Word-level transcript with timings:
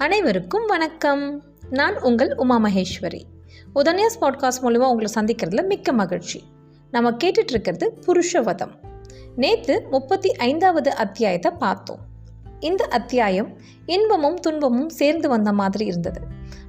அனைவருக்கும் 0.00 0.66
வணக்கம். 0.66 1.42
நான் 1.70 2.00
உங்கள் 2.00 2.34
உமா 2.36 2.60
மகேஸ்வரி. 2.60 3.22
உதன்யாஸ் 3.74 4.16
பாட்காஸ்ட் 4.20 4.62
மூலிமா 4.62 4.88
உங்களை 4.90 5.12
சந்திக்கிறதுல 5.14 5.66
மிக்க 5.66 5.92
மகிழ்ச்சி. 5.92 6.42
நம்ம 6.90 7.10
கேட்டுட்டு 7.10 7.48
இருக்கிறது 7.48 7.98
புருஷவதம். 8.06 8.70
நேற்று 9.36 9.86
முப்பத்தி 9.90 10.32
ஐந்தாவது 10.32 10.94
அத்தியாயத்தை 10.94 11.52
பார்த்தோம். 11.58 11.98
இந்த 12.60 12.84
அத்தியாயம் 12.84 13.56
இன்பமும் 13.86 14.34
துன்பமும் 14.34 14.88
சேர்ந்து 14.88 15.28
வந்த 15.28 15.52
மாதிரி 15.52 15.84
இருந்தது. 15.84 16.20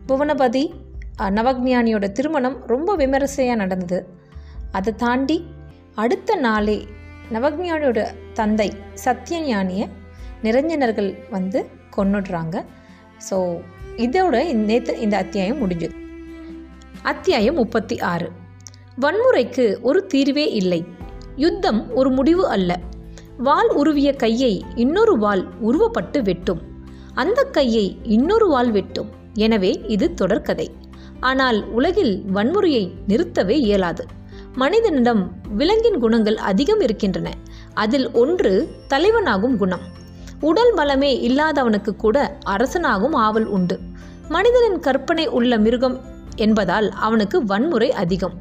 புவனபதி 0.07 0.71
நவக்ஞானியோட 1.19 2.11
திருமணம் 2.11 2.67
ரொம்ப 2.67 2.95
விமரிசையாக 2.95 3.57
நடந்தது. 3.57 4.07
அதை 4.71 4.93
தாண்டி 4.95 5.45
அடுத்த 5.95 6.35
நாளே 6.35 6.85
நவக்ஞானியோட 7.33 8.07
தந்தை 8.33 8.71
சத்யஞானியை 9.05 9.89
நிரஞ்சனர்கள் 10.43 11.29
வந்து 11.29 11.65
கொண்டுடுறாங்க 11.97 12.65
ஸோ 13.29 13.37
இதோட 13.97 14.53
நேற்று 14.53 14.99
இந்த 14.99 15.17
அத்தியாயம் 15.17 15.59
முடிஞ்சது 15.61 15.95
அத்தியாயம் 17.01 17.55
முப்பத்தி 17.55 17.99
ஆறு. 17.99 18.31
வன்முறைக்கு 19.01 19.81
ஒரு 19.81 20.05
தீர்வே 20.05 20.51
இல்லை. 20.51 20.83
யுத்தம் 21.35 21.93
ஒரு 21.93 22.09
முடிவு 22.09 22.47
அல்ல. 22.47 22.79
வால் 23.37 23.69
உருவிய 23.75 24.15
கையை 24.15 24.63
இன்னொரு 24.75 25.17
வாள் 25.17 25.43
உருவப்பட்டு 25.61 26.21
வெட்டும். 26.21 26.61
அந்த 27.13 27.43
கையை 27.43 27.85
இன்னொரு 28.03 28.47
வாள் 28.47 28.71
வெட்டும். 28.71 29.09
எனவே 29.33 29.71
இது 29.87 30.13
தொடர்கதை. 30.21 30.67
ஆனால் 31.19 31.69
உலகில் 31.69 32.23
வன்முறையை 32.33 32.83
நிறுத்தவே 33.07 33.57
இயலாது. 33.67 34.05
மனிதனிடம் 34.55 35.23
விலங்கின் 35.55 35.99
குணங்கள் 35.99 36.37
அதிகம் 36.37 36.79
இருக்கின்றன. 36.79 37.29
அதில் 37.73 38.11
ஒன்று 38.11 38.67
தலைவனாகும் 38.89 39.55
குணம். 39.55 39.85
உடல் 40.41 40.73
பலமே 40.77 41.11
இல்லாதவனுக்கு 41.29 41.95
கூட 41.95 42.37
அரசனாகும் 42.45 43.15
ஆவல் 43.15 43.45
உண்டு. 43.45 43.79
மனிதனின் 44.29 44.79
கற்பனை 44.79 45.27
உள்ள 45.27 45.57
மிருகம் 45.57 46.01
என்பதால் 46.35 46.91
அவனுக்கு 46.91 47.45
வன்முறை 47.45 47.91
அதிகம். 47.91 48.35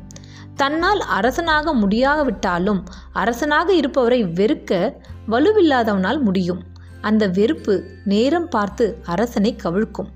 தன்னால் 0.56 1.00
அரசனாக 1.00 1.72
முடியாவிட்டாலும் 1.72 2.84
அரசனாக 3.12 3.72
இருப்பவரை 3.72 4.20
வெறுக்க 4.24 4.94
வலுவில்லாதவனால் 5.28 6.20
முடியும். 6.20 6.62
அந்த 7.00 7.28
வெறுப்பு 7.28 7.74
நேரம் 8.04 8.48
பார்த்து 8.48 8.98
அரசனை 9.04 9.56
கவிழ்க்கும். 9.62 10.10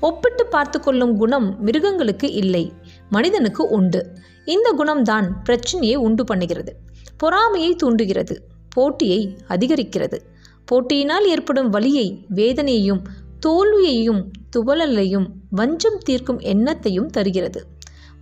ஒப்பிட்டு 0.00 0.46
பார்த்து 0.46 0.80
கொள்ளும் 0.80 1.16
குணம் 1.16 1.60
மிருகங்களுக்கு 1.60 2.32
இல்லை 2.32 2.72
மனிதனுக்கு 3.10 3.68
உண்டு. 3.68 4.00
இந்த 4.44 4.74
குணம்தான் 4.78 5.28
பிரச்சனையை 5.44 5.96
உண்டு 5.96 6.24
பண்ணுகிறது. 6.34 6.72
பொறாமையை 7.16 7.74
தூண்டுகிறது 7.74 8.36
போட்டியை 8.68 9.38
அதிகரிக்கிறது. 9.48 10.18
போட்டியினால் 10.66 11.26
ஏற்படும் 11.26 11.70
வலியை 11.70 12.26
வேதனையையும் 12.34 13.02
தோல்வியையும் 13.46 14.22
துவலலையும் 14.56 15.26
வஞ்சம் 15.50 15.98
தீர்க்கும் 15.98 16.40
எண்ணத்தையும் 16.40 17.06
தருகிறது. 17.06 17.60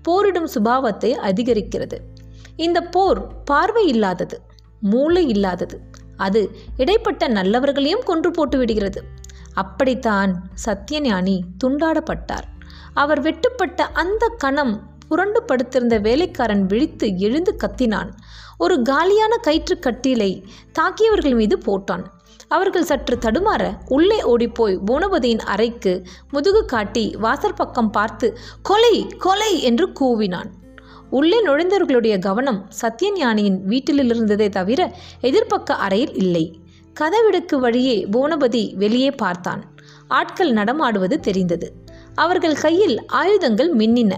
போரிடும் 0.02 0.48
சுபாவத்தை 0.54 1.10
அதிகரிக்கிறது. 1.28 1.98
இந்த 2.56 2.80
போர் 2.80 3.42
பார்வை 3.44 3.86
இல்லாதது 3.86 4.40
மூளை 4.80 5.28
இல்லாதது. 5.28 5.76
அது 6.16 6.40
இடைப்பட்ட 6.76 7.28
நல்லவர்களையும் 7.28 8.04
கொன்று 8.04 8.30
போட்டு 8.30 8.58
விடுகிறது. 8.58 9.04
அப்படித்தான் 9.52 10.32
சத்யஞானி 10.64 11.36
துண்டாடப்பட்டார். 11.64 12.48
அவர் 12.94 13.22
வெட்டுப்பட்ட 13.22 13.80
அந்த 13.92 14.24
கணம் 14.38 14.74
புரண்டு 15.08 15.42
படுத்திருந்த 15.42 15.98
வேலைக்காரன் 15.98 16.66
விழித்து 16.66 17.06
எழுந்து 17.16 17.56
கத்தினான். 17.64 18.10
ஒரு 18.58 18.82
காலியான 18.82 19.36
கயிற்று 19.36 19.78
கட்டிலை 19.78 20.30
தாக்கியவர்கள் 20.78 21.34
மீது 21.34 21.58
போட்டான். 21.58 22.04
அவர்கள் 22.48 22.84
சற்று 22.84 23.16
தடுமாற 23.16 23.78
உள்ளே 23.88 24.22
ஓடிப்போய் 24.22 24.78
பூனபதியின் 24.86 25.38
அறைக்கு 25.38 26.06
முதுகு 26.30 26.64
காட்டி 26.64 27.16
வாசற்பக்கம் 27.22 27.90
பார்த்து 27.90 28.36
கொலை 28.62 29.06
கொலை! 29.18 29.62
என்று 29.62 29.86
கூவினான். 30.00 30.50
உள்ளே 31.10 31.46
நுழைந்தவர்களுடைய 31.46 32.18
கவனம் 32.18 32.70
சத்யஞானியின் 32.82 33.58
வீட்டிலிருந்ததே 33.68 34.48
தவிர 34.48 34.92
எதிர்ப்பக்க 35.22 35.72
அறையில் 35.72 36.14
இல்லை. 36.14 36.60
கதவிடுக்கு 37.00 37.56
வழியே 37.56 38.06
பூனபதி 38.12 38.74
வெளியே 38.74 39.10
பார்த்தான். 39.10 39.62
ஆட்கள் 40.08 40.52
நடமாடுவது 40.52 41.20
தெரிந்தது. 41.20 41.72
அவர்கள் 42.14 42.54
கையில் 42.54 43.06
ஆயுதங்கள் 43.06 43.76
மின்னின. 43.76 44.12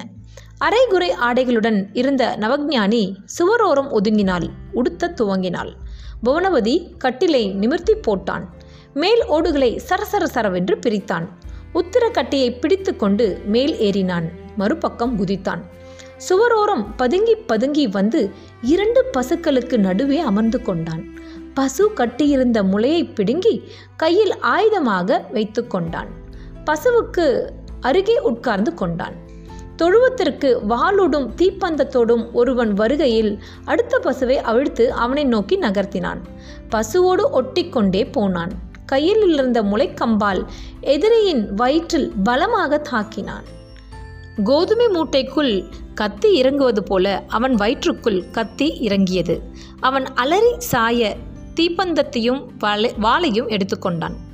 அரைகுறை 0.59 1.11
ஆடைகளுடன் 1.11 1.89
இருந்த 1.93 2.37
நவக்ஞானி 2.41 3.17
சுவரோரம் 3.39 3.91
ஒதுங்கினாள் 3.93 4.49
உடுத்த 4.73 5.15
துவங்கினாள். 5.21 5.73
புவனவதி 6.23 6.95
கட்டிலை 7.05 7.55
நிமிர்த்தி 7.55 7.95
போட்டான். 7.95 8.45
மேல் 8.95 9.27
ஓடுகளை 9.27 9.81
சரசர 9.89 10.27
சரவென்று 10.35 10.77
பிரித்தான். 10.87 11.29
உத்திர 11.75 12.11
கட்டியை 12.11 12.55
பிடித்து 12.55 12.97
கொண்டு 12.97 13.41
மேல் 13.45 13.75
ஏறினான். 13.75 14.29
மறுபக்கம் 14.57 15.19
குதித்தான். 15.19 15.63
சுவரோரம் 16.29 16.87
பதுங்கி 16.97 17.35
பதுங்கி 17.35 17.87
வந்து 17.87 18.31
இரண்டு 18.63 19.05
பசுக்களுக்கு 19.19 19.77
நடுவே 19.77 20.19
அமர்ந்து 20.19 20.63
கொண்டான். 20.63 21.05
பசு 21.55 21.93
கட்டியிருந்த 21.93 22.63
முளையை 22.63 23.15
பிடுங்கி 23.15 23.63
கையில் 23.97 24.35
ஆயுதமாக 24.43 25.33
வைத்து 25.33 25.67
கொண்டான். 25.67 26.09
பசுவுக்கு 26.67 27.51
அருகே 27.81 28.19
உட்கார்ந்து 28.19 28.75
கொண்டான். 28.75 29.25
தொழுவத்திற்கு 29.77 30.61
வாளோடும் 30.69 31.29
தீப்பந்தத்தோடும் 31.37 32.33
ஒருவன் 32.33 32.73
வருகையில் 32.73 33.43
அடுத்த 33.65 33.99
பசுவை 33.99 34.37
அவிழ்த்து 34.37 34.93
அவனை 34.93 35.25
நோக்கி 35.25 35.59
நகர்த்தினான். 35.59 36.21
பசுவோடு 36.71 37.25
ஒட்டிக்கொண்டே 37.33 38.13
போனான். 38.13 38.51
கையில் 38.87 39.33
இருந்த 39.33 39.63
முளைக்கம்பால் 39.63 40.45
எதிரியின் 40.81 41.55
வயிற்றில் 41.55 42.13
பலமாக 42.23 42.83
தாக்கினான். 42.91 43.45
கோதுமை 44.45 44.87
மூட்டைக்குள் 44.87 45.65
கத்தி 45.95 46.35
இறங்குவது 46.35 46.83
போல 46.83 47.23
அவன் 47.29 47.55
வயிற்றுக்குள் 47.55 48.31
கத்தி 48.31 48.69
இறங்கியது. 48.69 49.43
அவன் 49.81 50.05
அலறி 50.15 50.55
சாய 50.59 51.17
தீப்பந்தத்தையும் 51.55 52.47
வாளை 52.59 52.95
வாளையும் 53.03 53.49
எடுத்துக்கொண்டான். 53.49 54.25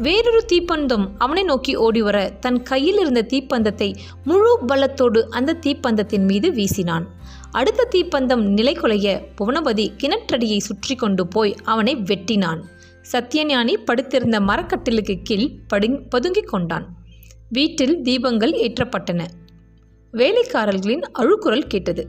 வேறொரு 0.00 0.44
தீப்பந்தம் 0.52 1.08
அவனை 1.18 1.42
நோக்கி 1.42 1.76
ஓடிவர 1.76 2.38
தன் 2.38 2.62
கையில் 2.62 2.98
இருந்த 2.98 3.22
தீப்பந்தத்தை 3.22 3.96
முழு 4.24 4.58
பலத்தோடு 4.68 5.20
அந்த 5.28 5.56
தீப்பந்தத்தின் 5.66 6.24
மீது 6.24 6.52
வீசினான். 6.52 7.06
அடுத்த 7.50 7.88
தீப்பந்தம் 7.90 8.42
நிலை 8.42 8.74
குலைய 8.74 9.22
புவனபதி 9.38 9.90
கிணற்றடியை 10.02 10.58
சுற்றி 10.58 10.94
கொண்டு 10.94 11.26
போய் 11.26 11.54
அவனை 11.64 11.96
வெட்டினான். 11.96 12.62
சத்யஞானி 13.12 13.74
படுத்திருந்த 13.84 14.40
மரக்கட்டிலுக்கு 14.40 15.20
கீழ் 15.22 15.50
படுங் 15.68 16.08
பதுங்கிக் 16.08 16.48
கொண்டான். 16.48 16.86
வீட்டில் 17.48 18.02
தீபங்கள் 18.02 18.52
ஏற்றப்பட்டன. 18.52 19.26
வேலைக்காரர்களின் 20.12 21.04
அழுக்குரல் 21.18 21.68
கேட்டது. 21.68 22.08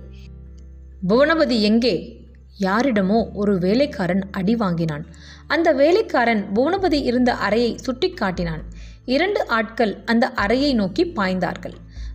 புவனபதி 1.10 1.60
எங்கே? 1.62 2.21
யாரிடமோ 2.62 3.34
ஒரு 3.34 3.58
வேலைக்காரன் 3.58 4.24
அடி 4.32 4.56
வாங்கினான். 4.56 5.06
அந்த 5.48 5.72
வேலைக்காரன் 5.72 6.46
புவனபதி 6.56 7.04
இருந்த 7.04 7.34
அறையை 7.34 7.78
சுட்டி 7.78 8.10
காட்டினான். 8.10 8.64
இரண்டு 9.06 9.48
ஆட்கள் 9.48 9.98
அந்த 10.06 10.28
அறையை 10.28 10.74
நோக்கி 10.74 11.06
பாய்ந்தார்கள். 11.06 11.74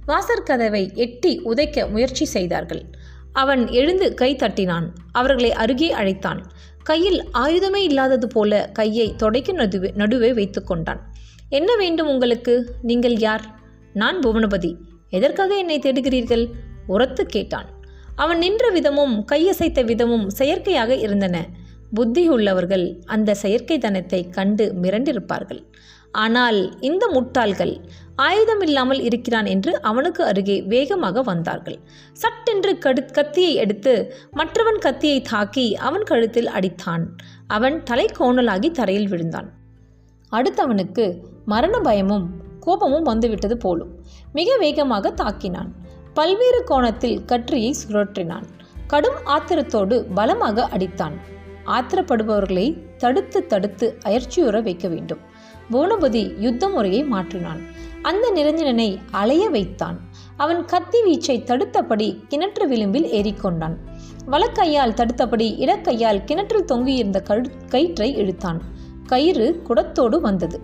வாசற்கதவை 0.09 0.95
எட்டி 0.95 1.41
உதைக்க 1.45 1.91
முயற்சி 1.91 2.25
செய்தார்கள். 2.25 2.85
அவன் 3.33 3.69
எழுந்து 3.69 4.15
கை 4.15 4.37
தட்டினான். 4.37 4.87
அவர்களை 5.13 5.53
அருகே 5.53 5.93
அழைத்தான். 5.93 6.43
கையில் 6.83 7.25
ஆயுதமே 7.33 7.77
இல்லாதது 7.77 8.29
போல 8.29 8.71
கையை 8.73 9.15
தொடைக்கு 9.19 9.53
நடுவே 9.53 9.93
நடுவே 9.95 10.33
வைத்து 10.33 10.65
கொண்டான். 10.65 11.01
என்ன 11.49 11.77
வேண்டும் 11.77 12.09
உங்களுக்கு? 12.09 12.75
நீங்கள் 12.83 13.17
யார்? 13.17 13.45
நான் 13.93 14.19
புவனபதி. 14.19 14.77
எதற்காக 15.11 15.57
என்னை 15.57 15.79
தேடுகிறீர்கள்? 15.79 16.51
உரத்து 16.87 17.27
கேட்டான். 17.27 17.76
அவன் 18.23 18.39
நின்ற 18.39 18.65
விதமும் 18.71 19.15
கையசைத்த 19.33 19.81
விதமும் 19.91 20.27
செயற்கையாக 20.39 20.93
இருந்தன. 21.07 21.37
புத்தி 21.95 22.23
உள்ளவர்கள் 22.29 22.87
அந்த 23.15 23.31
செயற்கை 23.35 23.77
தனத்தை 23.79 24.21
கண்டு 24.37 24.65
மிரண்டிருப்பார்கள். 24.83 25.61
ஆனால் 26.25 26.59
இந்த 26.81 27.05
முட்டாள்கள் 27.15 27.73
ஆயுதம் 28.27 28.63
இல்லாமல் 28.67 29.01
இருக்கிறான் 29.09 29.49
என்று 29.55 29.73
அவனுக்கு 29.81 30.23
அருகே 30.25 30.57
வேகமாக 30.73 31.23
வந்தார்கள். 31.23 31.79
சட்டென்று 32.23 32.73
கடு 32.85 33.03
கத்தியை 33.19 33.53
எடுத்து 33.55 33.93
மற்றவன் 34.31 34.81
கத்தியை 34.87 35.19
தாக்கி 35.33 35.67
அவன் 35.89 36.03
கழுத்தில் 36.03 36.51
அடித்தான். 36.59 37.05
அவன் 37.57 37.77
தலை 37.83 38.07
கோணலாகி 38.19 38.71
தரையில் 38.71 39.11
விழுந்தான். 39.13 39.51
அடுத்தவனுக்கு 40.33 41.05
மரண 41.45 41.75
பயமும் 41.81 42.27
கோபமும் 42.61 43.09
வந்துவிட்டது 43.11 43.57
போலும். 43.57 43.93
மிக 44.33 44.57
வேகமாக 44.65 45.13
தாக்கினான். 45.23 45.71
பல்வேறு 46.17 46.65
கோணத்தில் 46.65 47.17
கற்றியை 47.31 47.71
சுழற்றினான். 47.81 48.45
கடும் 48.87 49.19
ஆத்திரத்தோடு 49.35 49.97
பலமாக 50.15 50.69
அடித்தான். 50.75 51.17
ஆத்திரப்படுபவர்களை 51.67 52.67
தடுத்து 52.97 53.47
தடுத்து 53.47 53.87
அயற்சியுற 54.05 54.63
வைக்க 54.63 54.89
வேண்டும். 54.89 55.23
புவனபதி 55.71 56.23
யுத்த 56.39 56.69
முறையை 56.69 57.03
மாற்றினான். 57.05 57.61
அந்த 58.03 58.27
நிரஞ்சனனை 58.35 58.89
அலைய 59.11 59.49
வைத்தான். 59.49 59.99
அவன் 60.37 60.65
கத்தி 60.65 60.99
வீச்சை 61.07 61.37
தடுத்தபடி 61.51 62.09
கிணற்று 62.31 62.67
விளிம்பில் 62.67 63.09
ஏறிக்கொண்டான். 63.19 63.77
வலக்கையால் 64.31 64.97
தடுத்தபடி 65.01 65.49
இடக்கையால் 65.67 66.25
கிணற்றில் 66.25 66.69
தொங்கியிருந்த 66.73 67.21
கயிற்றை 67.69 68.11
இழுத்தான். 68.17 68.61
கயிறு 69.07 69.49
குடத்தோடு 69.69 70.19
வந்தது. 70.29 70.61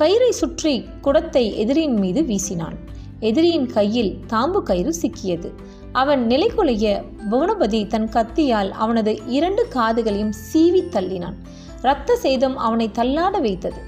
கயிறை 0.00 0.32
சுற்றி 0.42 0.74
குடத்தை 1.00 1.44
எதிரியின் 1.58 1.98
மீது 1.98 2.22
வீசினான். 2.22 2.78
எதிரியின் 3.22 3.66
கையில் 3.66 4.10
தாம்பு 4.28 4.60
கயிறு 4.62 4.92
சிக்கியது. 5.02 5.48
அவன் 5.92 6.26
நிலைகுலைய 6.26 7.04
புவனபதி 7.30 7.86
தன் 7.86 8.08
கத்தியால் 8.08 8.70
அவனது 8.70 9.12
இரண்டு 9.26 9.68
காதுகளையும் 9.74 10.32
சீவி 10.52 10.82
தள்ளினான். 10.90 11.36
இரத்த 11.82 12.16
சேதம் 12.16 12.56
அவனை 12.56 12.90
தள்ளாட 12.94 13.40
வைத்தது. 13.40 13.80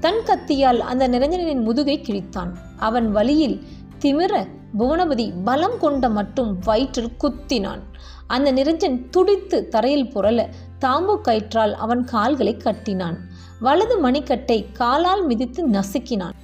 தன் 0.00 0.20
கத்தியால் 0.26 0.78
அந்த 0.78 1.08
நிரஞ்சனின் 1.08 1.62
முதுகை 1.62 1.96
கிழித்தான். 1.98 2.52
அவன் 2.76 3.12
வழியில் 3.12 3.56
திமிர 4.00 4.46
புவனபதி 4.78 5.32
பலம் 5.44 5.78
கொண்ட 5.78 6.08
மட்டும் 6.08 6.58
வயிற்றில் 6.64 7.16
குத்தினான். 7.24 7.82
அந்த 8.26 8.52
நிரஞ்சன் 8.52 9.08
துடித்து 9.10 9.68
தரையில் 9.68 10.12
புரள 10.14 10.48
தாம்பு 10.80 11.16
கயிற்றால் 11.20 11.72
அவன் 11.74 12.04
கால்களை 12.04 12.56
கட்டினான். 12.56 13.18
வலது 13.60 13.98
மணிக்கட்டை 14.00 14.66
காலால் 14.72 15.26
மிதித்து 15.26 15.68
நசுக்கினான். 15.68 16.36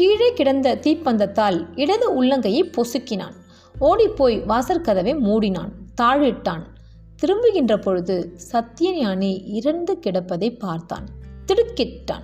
கீழே 0.00 0.32
கிடந்த 0.32 0.74
தீப்பந்தத்தால் 0.74 1.66
இடது 1.74 2.24
உள்ளங்கையை 2.24 2.72
பொசுக்கினான். 2.72 3.32
ஓடிப்போய் 3.78 4.42
வாசற்கதவை 4.48 5.18
மூடினான். 5.18 5.68
தாழிட்டான். 6.00 6.62
திரும்புகின்ற 7.22 7.76
பொழுது 7.76 8.36
சத்தியஞானி 8.52 9.42
இறந்து 9.44 9.98
கிடப்பதை 10.06 10.58
பார்த்தான். 10.58 11.06
திடுக்கிட்டான். 11.46 12.22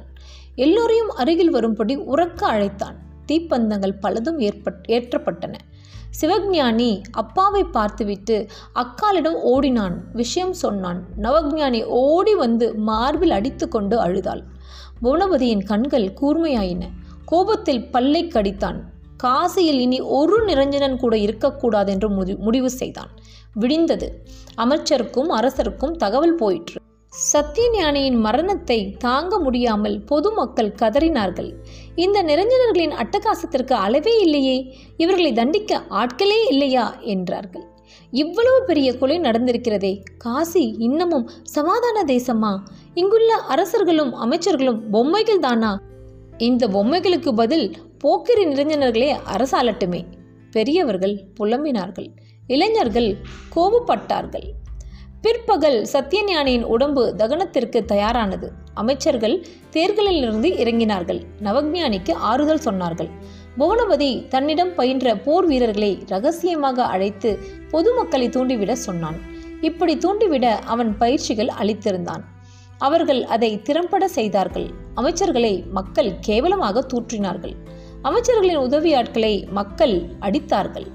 எல்லோரையும் 0.54 1.08
அருகில் 1.08 1.50
வரும்படி 1.50 1.96
உறக்க 1.96 2.44
அழைத்தான். 2.44 2.96
தீப்பந்தங்கள் 3.32 3.98
பலதும் 4.02 4.38
ஏற்பட் 4.38 4.84
ஏற்றப்பட்டன. 4.88 5.54
சிவஞானி 6.20 7.02
அப்பாவை 7.10 7.64
பார்த்துவிட்டு 7.64 8.46
அக்காலிடம் 8.74 9.40
ஓடினான். 9.42 10.04
விஷயம் 10.12 10.52
சொன்னான். 10.52 11.04
நவஞானி 11.16 11.84
ஓடி 11.84 12.34
வந்து 12.34 12.74
மார்பில் 12.74 13.30
அடித்து 13.30 13.68
கொண்டு 13.68 13.98
அழுதாள். 13.98 14.42
புவனபதியின் 15.02 15.64
கண்கள் 15.64 16.12
கூர்மையாயின. 16.22 16.82
கோபத்தில் 17.26 17.90
பல்லை 17.90 18.24
கடித்தான். 18.24 18.80
காசியில் 19.16 19.80
இனி 19.80 20.00
ஒரு 20.00 20.44
நிரஞ்சனன் 20.44 20.96
கூட 20.96 21.18
இருக்கக்கூடாது 21.18 21.92
என்று 21.92 22.10
முடி 22.10 22.34
முடிவு 22.34 22.70
செய்தான். 22.70 23.10
விடிந்தது. 23.60 24.08
அமைச்சருக்கும் 24.56 25.30
அரசருக்கும் 25.30 25.96
தகவல் 25.96 26.34
போயிற்று. 26.34 26.80
சத்தியஞானியின் 27.32 28.18
மரணத்தை 28.18 28.90
தாங்க 28.98 29.38
முடியாமல் 29.38 30.04
பொதுமக்கள் 30.04 30.74
கதறினார்கள். 30.82 31.52
இந்த 31.94 32.22
நிரஞ்சனர்களின் 32.22 32.92
அட்டகாசத்திற்கு 32.92 33.72
அளவே 33.72 34.20
இல்லையே. 34.20 34.78
இவர்களை 34.96 35.32
தண்டிக்க 35.32 35.82
ஆட்களே 35.90 36.46
இல்லையா? 36.48 36.96
என்றார்கள். 37.00 37.64
இவ்வளவு 38.10 38.64
பெரிய 38.64 38.98
கொலை 38.98 39.20
நடந்திருக்கிறதே. 39.20 40.02
காசி 40.18 40.76
இன்னமும் 40.78 41.30
சமாதான 41.42 42.04
தேசமா? 42.06 42.58
இங்குள்ள 42.94 43.34
அரசர்களும் 43.34 44.14
அமைச்சர்களும் 44.14 44.80
பொம்மைகள் 44.90 45.38
தானா 45.38 45.80
இந்த 46.38 46.68
பொம்மைகளுக்கு 46.68 47.28
பதில் 47.28 47.76
போக்கிரி 47.98 48.46
நிரஞ்சனர்களே 48.46 49.16
அரசாலட்டுமே 49.36 50.04
பெரியவர்கள் 50.50 51.24
புலம்பினார்கள். 51.40 52.08
இளைஞர்கள் 52.46 53.16
கோபப்பட்டார்கள். 53.56 54.50
பிற்பகல் 55.20 55.86
சத்தியஞானியின் 55.92 56.62
உடம்பு 56.62 57.14
தகனத்திற்கு 57.16 57.84
தயாரானது. 57.84 58.50
அமைச்சர்கள் 58.74 59.46
தேர்களிலிருந்து 59.72 60.50
இறங்கினார்கள். 60.64 61.22
நவஞானிக்கு 61.42 62.12
ஆறுதல் 62.12 62.62
சொன்னார்கள். 62.64 63.10
புவனபதி 63.58 64.28
தன்னிடம் 64.28 64.74
பயின்ற 64.74 65.16
போர் 65.16 65.46
வீரர்களை 65.46 66.02
ரகசியமாக 66.06 66.84
அழைத்து 66.84 67.38
பொதுமக்களை 67.70 68.28
தூண்டிவிட 68.28 68.72
சொன்னான். 68.72 69.16
இப்படி 69.60 69.96
தூண்டிவிட 69.96 70.58
அவன் 70.64 70.96
பயிற்சிகள் 70.96 71.50
அளித்திருந்தான். 71.60 72.22
அவர்கள் 72.78 73.24
அதை 73.24 73.62
திறம்பட 73.62 74.08
செய்தார்கள். 74.08 74.70
அமைச்சர்களை 74.96 75.70
மக்கள் 75.70 76.18
கேவலமாக 76.20 76.86
தூற்றினார்கள். 76.94 77.56
அமைச்சர்களின் 78.02 78.58
உதவியாட்களை 78.58 79.50
மக்கள் 79.50 80.02
அடித்தார்கள். 80.20 80.86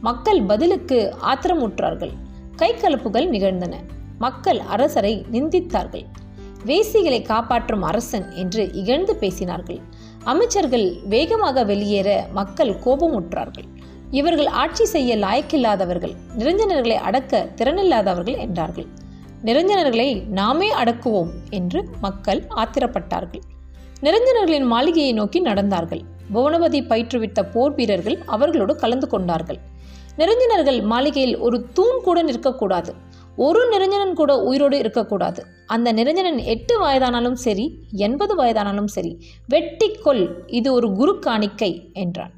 மக்கள் 0.00 0.42
பதிலுக்கு 0.42 1.14
ஆத்திரமுற்றார்கள். 1.22 2.12
கைகலப்புகள் 2.56 3.28
நிகழ்ந்தன. 3.28 3.76
மக்கள் 4.18 4.58
அரசரை 4.58 5.24
நிந்தித்தார்கள். 5.32 6.04
வேசிகளை 6.66 7.22
காப்பாற்றும் 7.22 7.82
அரசன் 7.82 8.32
என்று 8.32 8.72
இகழ்ந்து 8.72 9.16
பேசினார்கள். 9.20 9.80
அமைச்சர்கள் 10.24 10.98
வேகமாக 11.04 11.64
வெளியேற 11.64 12.26
மக்கள் 12.32 12.74
கோபமுற்றார்கள். 12.84 13.68
இவர்கள் 14.10 14.46
ஆட்சி 14.46 14.84
செய்ய 14.84 15.16
லாயக்கில்லாதவர்கள் 15.16 16.14
நிரஞ்சனர்களை 16.38 16.94
அடக்க 16.94 17.48
திறனில்லாதவர்கள் 17.56 18.38
என்றார்கள். 18.38 18.86
நிரஞ்சனர்களை 19.44 20.28
நாமே 20.28 20.72
அடக்குவோம் 20.72 21.30
என்று 21.50 21.84
மக்கள் 22.00 22.42
ஆத்திரப்பட்டார்கள். 22.56 23.42
நிரஞ்சனர்களின் 24.02 24.66
மாளிகையை 24.66 25.12
நோக்கி 25.12 25.42
நடந்தார்கள். 25.42 26.02
புவனபதி 26.34 26.80
பயிற்றுவித்த 26.82 27.42
போர் 27.52 27.74
வீரர்கள் 27.74 28.18
அவர்களோடு 28.26 28.76
கலந்து 28.76 29.08
கொண்டார்கள். 29.08 29.58
நிரஞ்சனர்கள் 30.18 30.82
மாளிகையில் 30.82 31.38
ஒரு 31.38 31.66
தூண் 31.72 32.00
கூட 32.04 32.22
நிற்கக்கூடாது. 32.22 32.92
ஒரு 33.36 33.60
நிரஞ்சனன் 33.72 34.12
கூட 34.12 34.40
உயிரோடு 34.40 34.78
இருக்கக்கூடாது. 34.78 35.46
அந்த 35.66 35.92
நிரஞ்சனன் 35.92 36.44
எட்டு 36.44 36.74
வயதானாலும் 36.84 37.38
சரி 37.46 37.66
எண்பது 37.90 38.34
வயதானாலும் 38.36 38.90
சரி 38.96 39.12
வெட்டிக்கொள் 39.50 40.24
இது 40.46 40.72
ஒரு 40.72 40.92
குரு 40.92 41.18
காணிக்கை 41.18 41.90
என்றான். 41.92 42.32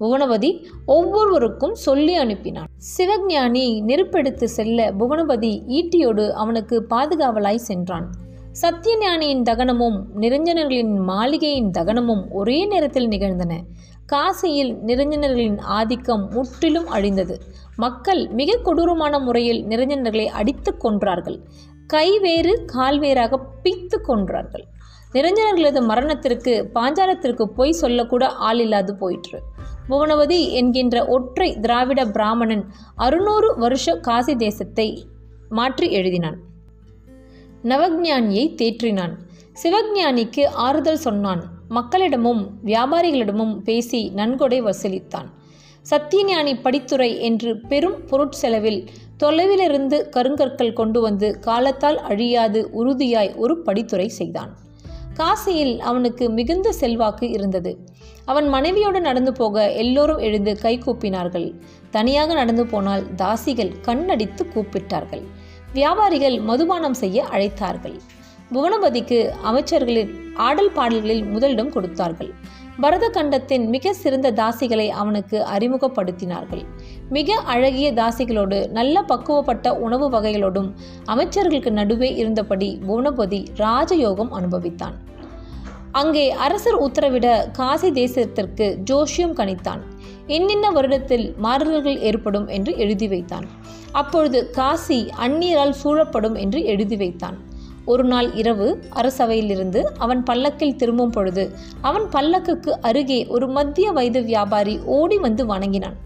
புவனபதி 0.00 0.66
ஒவ்வொருவருக்கும் 0.86 1.74
சொல்லி 1.74 2.18
அனுப்பினான். 2.18 2.70
சிவஞானி 2.98 3.82
நெருப்பெடுத்து 3.82 4.44
செல்ல 4.44 4.92
புவனபதி 4.92 5.62
ஈட்டியோடு 5.68 6.30
அவனுக்கு 6.30 6.86
பாதுகாவலாய் 6.90 7.64
சென்றான். 7.68 8.10
சத்தியஞானியின் 8.62 9.42
தகனமும் 9.42 10.04
நிரஞ்சனர்களின் 10.20 10.96
மாளிகையின் 10.96 11.70
தகனமும் 11.78 12.30
ஒரே 12.30 12.66
நேரத்தில் 12.66 13.06
நிகழ்ந்தன. 13.06 13.62
காசியில் 14.12 14.76
நிரஞ்சனர்களின் 14.86 15.60
ஆதிக்கம் 15.60 16.28
முற்றிலும் 16.30 16.88
அழிந்தது. 16.88 17.40
மக்கள் 17.76 18.28
மிக 18.28 18.56
கொடூரமான 18.56 19.18
முறையில் 19.18 19.64
நிரஞ்சனர்களை 19.64 20.24
அடித்து 20.24 20.74
கொன்றார்கள். 20.82 21.38
கை 21.86 22.18
வேறு 22.18 22.64
கால் 22.64 22.98
வேறாக 22.98 23.40
பிய்த்து 23.62 24.00
கொன்றார்கள். 24.08 24.64
நிரஞ்சனர்களது 25.12 25.84
மரணத்திற்கு 25.84 26.70
பாஞ்சாலத்திற்கு 26.74 27.44
பொய் 27.44 27.72
சொல்லக்கூட 27.72 28.26
ஆள் 28.26 28.60
இல்லாது 28.60 28.96
போயிற்று. 28.96 29.42
புவனவதி 29.88 30.52
என்கின்ற 30.52 31.06
ஒற்றை 31.06 31.48
திராவிட 31.60 32.06
பிராமணன் 32.06 32.64
அறுநூறு 32.96 33.48
வருஷ 33.56 33.96
காசி 33.96 34.36
தேசத்தை 34.36 35.06
மாற்றி 35.48 35.86
எழுதினான். 35.96 36.38
நவஜானியை 37.64 38.46
தேற்றினான். 38.60 39.14
சிவஞானிக்கு 39.62 40.44
ஆறுதல் 40.66 41.02
சொன்னான். 41.06 41.42
மக்களிடமும் 41.68 42.42
வியாபாரிகளிடமும் 42.64 43.54
பேசி 43.58 44.00
நன்கொடை 44.08 44.62
வசூலித்தான். 44.62 45.28
சத்தியஞானி 45.90 46.52
படித்துறை 46.64 47.18
என்று 47.18 47.60
பெரும் 47.68 47.98
பொருட்செலவில் 48.10 48.80
தொலைவிலிருந்து 49.22 49.98
கருங்கற்கள் 50.16 50.72
கொண்டு 50.72 51.00
வந்து 51.00 51.38
காலத்தால் 51.38 51.98
அழியாது 51.98 52.60
உறுதியாய் 52.72 53.34
ஒரு 53.36 53.62
படித்துறை 53.66 54.06
செய்தான். 54.06 54.52
காசியில் 55.14 55.80
அவனுக்கு 55.80 56.30
மிகுந்த 56.30 56.72
செல்வாக்கு 56.72 57.30
இருந்தது. 57.30 57.72
அவன் 58.24 58.48
மனைவியோடு 58.48 59.00
நடந்து 59.00 59.32
போக 59.32 59.72
எல்லோரும் 59.72 60.18
எழுந்து 60.18 60.60
கை 60.60 60.78
கூப்பினார்கள். 60.78 61.48
தனியாக 61.90 62.34
நடந்து 62.34 62.66
போனால் 62.66 63.04
தாசிகள் 63.16 63.72
கண்ணடித்து 63.80 64.44
கூப்பிட்டார்கள். 64.54 65.24
வியாபாரிகள் 65.74 66.40
மதுபானம் 66.40 66.94
செய்ய 66.94 67.24
அழைத்தார்கள். 67.32 67.96
புவனபதிக்கு 68.52 69.18
அமைச்சர்களின் 69.44 70.12
ஆடல் 70.34 70.70
பாடல்களில் 70.70 71.24
முதலிடம் 71.24 71.70
கொடுத்தார்கள். 71.70 72.34
பரத 72.80 73.08
கண்டத்தின் 73.08 73.68
மிக 73.68 73.92
சிறந்த 73.92 74.32
தாசிகளை 74.32 74.88
அவனுக்கு 74.88 75.46
அறிமுகப்படுத்தினார்கள். 75.52 76.64
மிக 77.08 77.34
அழகிய 77.34 77.92
தாசிகளோடு 77.92 78.70
நல்ல 78.70 79.04
பக்குவப்பட்ட 79.08 79.70
உணவு 79.78 80.10
வகைகளோடும் 80.10 80.72
அமைச்சர்களுக்கு 81.06 81.70
நடுவே 81.70 82.14
இருந்தபடி 82.14 82.80
புவனபதி 82.86 83.46
ராஜயோகம் 83.56 84.28
அனுபவித்தான். 84.30 84.92
அங்கே 85.92 86.30
அரசர் 86.30 86.82
உத்தரவிட 86.82 87.50
காசி 87.50 87.90
தேசத்திற்கு 87.90 88.78
ஜோஷியம் 88.90 89.36
கணித்தான். 89.40 89.82
இன்னின்ன 90.26 90.70
வருடத்தில் 90.70 91.36
மாறுதல்கள் 91.36 91.98
ஏற்படும் 91.98 92.46
என்று 92.46 92.76
எழுதி 92.76 93.08
வைத்தான். 93.08 93.46
அப்பொழுது 93.92 94.50
காசி 94.50 95.10
அந்நீரால் 95.18 95.74
சூழப்படும் 95.82 96.34
என்று 96.34 96.64
எழுதி 96.64 96.96
வைத்தான். 96.96 97.36
ஒரு 97.84 98.04
நாள் 98.04 98.32
இரவு 98.32 98.84
அரசவையிலிருந்து 98.94 99.82
அவன் 99.98 100.22
பல்லக்கில் 100.22 100.76
திரும்பும் 100.76 101.10
பொழுது 101.10 101.52
அவன் 101.80 102.02
பல்லக்குக்கு 102.02 102.68
அருகே 102.68 103.26
ஒரு 103.26 103.48
மத்திய 103.48 103.90
வயது 103.90 104.22
வியாபாரி 104.22 104.78
ஓடி 104.78 105.18
வந்து 105.18 105.46
வணங்கினான். 105.46 105.96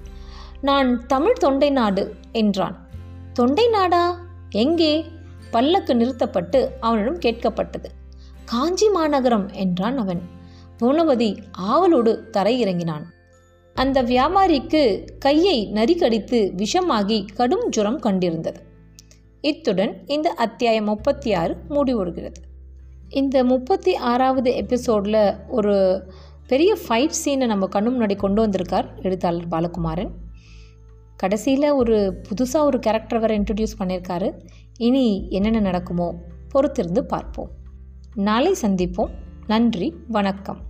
நான் 0.61 1.07
தமிழ் 1.07 1.39
தொண்டை 1.39 1.71
நாடு 1.71 2.15
என்றான். 2.33 2.89
தொண்டை 3.33 3.69
நாடா? 3.69 4.21
எங்கே? 4.51 5.05
பல்லக்கு 5.51 5.97
நிறுத்தப்பட்டு 5.97 6.73
அவனிடம் 6.81 7.19
கேட்கப்பட்டது. 7.19 7.89
காஞ்சி 8.45 8.89
மாநகரம் 8.89 9.53
என்றான் 9.53 9.99
அவன். 9.99 10.23
புவனவதி 10.77 11.39
ஆவலோடு 11.51 12.29
தரையிறங்கினான். 12.33 13.05
அந்த 13.75 14.03
வியாபாரிக்கு 14.03 15.07
கையை 15.19 15.71
நரிக்கடித்து 15.75 16.53
விஷமாகி 16.57 17.27
கடும் 17.35 17.69
ஜுரம் 17.69 18.01
கண்டிருந்தது. 18.01 18.67
இத்துடன் 19.41 20.03
இந்த 20.07 20.31
அத்தியாயம் 20.31 20.85
முப்பத்தி 20.85 21.35
ஆறு 21.35 21.57
முடிவுறுகிறது. 21.71 22.35
இந்த 23.09 23.45
முப்பத்தி 23.45 23.95
ஆறாவது 23.95 24.55
எபிசோடில் 24.55 25.37
ஒரு 25.49 26.03
பெரிய 26.47 26.77
ஃபைட் 26.89 27.11
சீனை 27.25 27.47
நம்ம 27.47 27.67
கண்ணு 27.67 27.85
முன்னாடி 27.85 28.17
கொண்டு 28.17 28.41
வந்திருக்கார் 28.41 28.99
எழுத்தாளர் 29.03 29.49
பாலகுமாரன். 29.49 30.11
கடைசியில் 31.17 31.71
ஒரு 31.71 32.23
புதுசாக 32.29 32.61
ஒரு 32.61 32.79
கேரக்டர் 32.79 33.21
வேறு 33.21 33.37
இன்ட்ரடியூஸ் 33.37 33.79
பண்ணியிருக்காரு 33.79 34.33
இனி 34.77 35.27
என்னென்ன 35.31 35.61
நடக்குமோ 35.61 36.15
பொறுத்திருந்து 36.55 37.01
பார்ப்போம். 37.01 37.51
நாளை 38.15 38.55
சந்திப்போம். 38.63 39.11
நன்றி 39.47 39.95
வணக்கம். 40.09 40.68